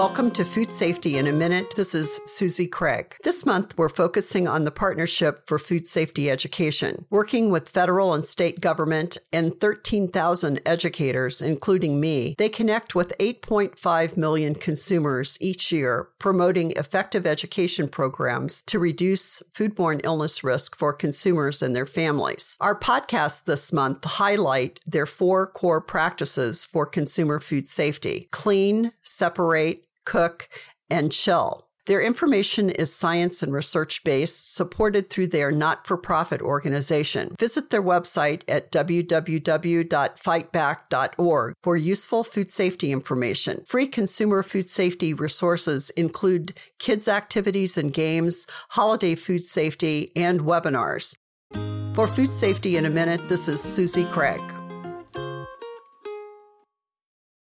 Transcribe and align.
Welcome 0.00 0.30
to 0.30 0.46
Food 0.46 0.70
Safety 0.70 1.18
in 1.18 1.26
a 1.26 1.32
Minute. 1.32 1.74
This 1.76 1.94
is 1.94 2.22
Susie 2.24 2.66
Craig. 2.66 3.16
This 3.22 3.44
month, 3.44 3.76
we're 3.76 3.90
focusing 3.90 4.48
on 4.48 4.64
the 4.64 4.70
Partnership 4.70 5.46
for 5.46 5.58
Food 5.58 5.86
Safety 5.86 6.30
Education. 6.30 7.04
Working 7.10 7.50
with 7.50 7.68
federal 7.68 8.14
and 8.14 8.24
state 8.24 8.62
government 8.62 9.18
and 9.30 9.60
13,000 9.60 10.62
educators, 10.64 11.42
including 11.42 12.00
me, 12.00 12.34
they 12.38 12.48
connect 12.48 12.94
with 12.94 13.12
8.5 13.20 14.16
million 14.16 14.54
consumers 14.54 15.36
each 15.38 15.70
year, 15.70 16.08
promoting 16.18 16.70
effective 16.76 17.26
education 17.26 17.86
programs 17.86 18.62
to 18.68 18.78
reduce 18.78 19.42
foodborne 19.52 20.00
illness 20.02 20.42
risk 20.42 20.78
for 20.78 20.94
consumers 20.94 21.60
and 21.60 21.76
their 21.76 21.84
families. 21.84 22.56
Our 22.62 22.74
podcasts 22.74 23.44
this 23.44 23.70
month 23.70 24.02
highlight 24.06 24.80
their 24.86 25.04
four 25.04 25.46
core 25.46 25.82
practices 25.82 26.64
for 26.64 26.86
consumer 26.86 27.38
food 27.38 27.68
safety 27.68 28.28
clean, 28.30 28.92
separate, 29.02 29.84
cook, 30.04 30.48
and 30.88 31.12
chill. 31.12 31.66
Their 31.86 32.02
information 32.02 32.68
is 32.70 32.94
science 32.94 33.42
and 33.42 33.52
research 33.52 34.04
based, 34.04 34.54
supported 34.54 35.10
through 35.10 35.26
their 35.28 35.50
not 35.50 35.86
for 35.86 35.96
profit 35.96 36.40
organization. 36.40 37.34
Visit 37.40 37.70
their 37.70 37.82
website 37.82 38.42
at 38.46 38.70
www.fightbac.org 38.70 41.54
for 41.62 41.76
useful 41.76 42.22
food 42.22 42.50
safety 42.50 42.92
information. 42.92 43.64
Free 43.66 43.86
consumer 43.86 44.44
food 44.44 44.68
safety 44.68 45.14
resources 45.14 45.88
include 45.90 46.54
kids' 46.78 47.08
activities 47.08 47.76
and 47.76 47.92
games, 47.92 48.46
holiday 48.70 49.16
food 49.16 49.44
safety, 49.44 50.12
and 50.14 50.42
webinars. 50.42 51.16
For 51.94 52.06
Food 52.06 52.32
Safety 52.32 52.76
in 52.76 52.84
a 52.84 52.90
Minute, 52.90 53.28
this 53.28 53.48
is 53.48 53.60
Susie 53.60 54.04
Craig. 54.04 54.40